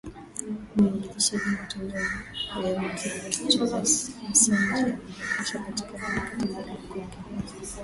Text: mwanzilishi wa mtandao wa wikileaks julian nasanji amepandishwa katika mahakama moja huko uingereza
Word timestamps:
mwanzilishi 0.75 1.35
wa 1.35 1.41
mtandao 1.65 2.03
wa 2.55 2.59
wikileaks 2.81 3.39
julian 3.47 3.81
nasanji 4.29 4.53
amepandishwa 4.75 5.61
katika 5.65 5.97
mahakama 5.97 6.45
moja 6.45 6.71
huko 6.71 6.93
uingereza 6.97 7.75